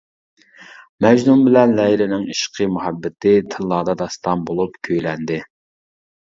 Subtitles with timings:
[1.05, 5.39] مەجنۇن بىلەن لەيلىنىڭ ئىشقى-مۇھەببىتى تىللاردا داستان بولۇپ كۈيلەندى.